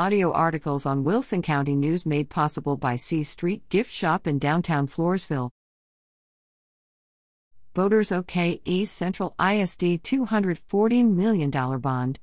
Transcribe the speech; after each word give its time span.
audio 0.00 0.32
articles 0.32 0.86
on 0.86 1.04
Wilson 1.04 1.42
County 1.42 1.76
News 1.76 2.06
made 2.06 2.30
possible 2.30 2.74
by 2.74 2.96
C 2.96 3.22
Street 3.22 3.68
Gift 3.68 3.92
Shop 3.92 4.26
in 4.26 4.38
downtown 4.38 4.86
Floresville. 4.86 5.50
Voters 7.74 8.10
OK 8.10 8.62
East 8.64 8.96
Central 8.96 9.34
ISD 9.38 10.02
$240 10.02 11.06
million 11.06 11.50
bond. 11.50 12.18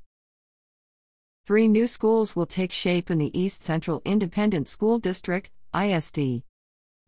Three 1.45 1.67
new 1.67 1.85
schools 1.85 2.35
will 2.35 2.47
take 2.47 2.71
shape 2.71 3.11
in 3.11 3.19
the 3.19 3.39
East 3.39 3.61
Central 3.61 4.02
Independent 4.04 4.68
School 4.68 4.98
District, 4.98 5.52
ISD. 5.75 6.41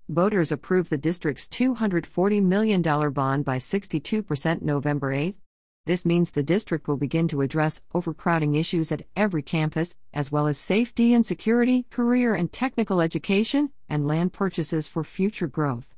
Voters 0.07 0.51
approved 0.51 0.91
the 0.91 0.99
district's 0.99 1.47
$240 1.47 2.43
million 2.43 2.83
bond 2.83 3.43
by 3.43 3.57
62% 3.57 4.61
November 4.61 5.13
8. 5.13 5.35
This 5.85 6.05
means 6.05 6.31
the 6.31 6.43
district 6.43 6.87
will 6.87 6.97
begin 6.97 7.27
to 7.29 7.41
address 7.41 7.81
overcrowding 7.93 8.55
issues 8.55 8.91
at 8.91 9.07
every 9.15 9.41
campus, 9.41 9.95
as 10.13 10.31
well 10.31 10.47
as 10.47 10.57
safety 10.57 11.13
and 11.13 11.25
security, 11.25 11.85
career 11.89 12.35
and 12.35 12.51
technical 12.51 13.01
education, 13.01 13.71
and 13.87 14.07
land 14.07 14.33
purchases 14.33 14.87
for 14.87 15.03
future 15.03 15.47
growth. 15.47 15.95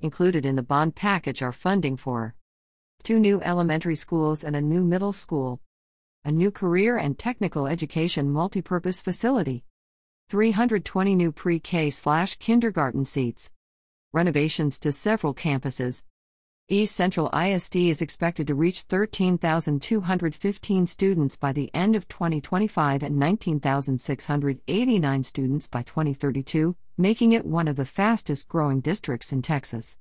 Included 0.00 0.44
in 0.44 0.56
the 0.56 0.62
bond 0.62 0.96
package 0.96 1.42
are 1.42 1.52
funding 1.52 1.96
for 1.96 2.34
two 3.02 3.20
new 3.20 3.40
elementary 3.42 3.94
schools 3.94 4.42
and 4.42 4.56
a 4.56 4.60
new 4.60 4.82
middle 4.82 5.12
school, 5.12 5.60
a 6.24 6.32
new 6.32 6.50
career 6.50 6.96
and 6.96 7.18
technical 7.18 7.66
education 7.66 8.32
multipurpose 8.32 9.02
facility, 9.02 9.64
320 10.28 11.14
new 11.14 11.30
pre 11.30 11.60
K 11.60 11.90
slash 11.90 12.36
kindergarten 12.36 13.04
seats, 13.04 13.50
renovations 14.12 14.78
to 14.80 14.90
several 14.90 15.34
campuses. 15.34 16.02
East 16.68 16.94
Central 16.94 17.28
ISD 17.34 17.74
is 17.74 18.00
expected 18.00 18.46
to 18.46 18.54
reach 18.54 18.82
13,215 18.82 20.86
students 20.86 21.36
by 21.36 21.52
the 21.52 21.68
end 21.74 21.96
of 21.96 22.06
2025 22.06 23.02
and 23.02 23.18
19,689 23.18 25.24
students 25.24 25.66
by 25.66 25.82
2032, 25.82 26.76
making 26.96 27.32
it 27.32 27.44
one 27.44 27.66
of 27.66 27.74
the 27.74 27.84
fastest 27.84 28.46
growing 28.46 28.80
districts 28.80 29.32
in 29.32 29.42
Texas. 29.42 29.98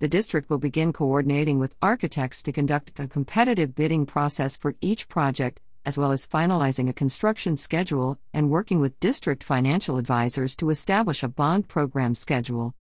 The 0.00 0.08
district 0.08 0.48
will 0.48 0.56
begin 0.56 0.94
coordinating 0.94 1.58
with 1.58 1.76
architects 1.82 2.42
to 2.44 2.52
conduct 2.52 2.98
a 2.98 3.06
competitive 3.06 3.74
bidding 3.74 4.06
process 4.06 4.56
for 4.56 4.76
each 4.80 5.06
project, 5.06 5.60
as 5.84 5.98
well 5.98 6.12
as 6.12 6.26
finalizing 6.26 6.88
a 6.88 6.94
construction 6.94 7.58
schedule 7.58 8.18
and 8.32 8.48
working 8.48 8.80
with 8.80 8.98
district 9.00 9.44
financial 9.44 9.98
advisors 9.98 10.56
to 10.56 10.70
establish 10.70 11.22
a 11.22 11.28
bond 11.28 11.68
program 11.68 12.14
schedule. 12.14 12.74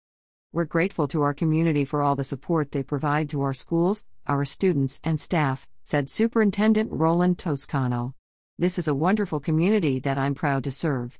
We're 0.57 0.65
grateful 0.65 1.07
to 1.09 1.21
our 1.21 1.35
community 1.35 1.85
for 1.85 2.01
all 2.01 2.17
the 2.17 2.25
support 2.25 2.73
they 2.73 2.83
provide 2.83 3.29
to 3.29 3.43
our 3.43 3.53
schools, 3.53 4.07
our 4.27 4.47
students, 4.47 4.99
and 5.05 5.21
staff, 5.21 5.69
said 5.85 6.09
Superintendent 6.09 6.91
Roland 6.91 7.37
Toscano. 7.37 8.15
This 8.59 8.79
is 8.79 8.89
a 8.89 8.95
wonderful 8.95 9.39
community 9.39 9.99
that 9.99 10.17
I'm 10.17 10.35
proud 10.35 10.65
to 10.65 10.71
serve. 10.71 11.19